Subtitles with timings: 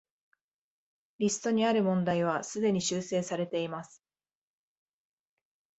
[1.19, 4.01] リストにある問題はすでに修正されています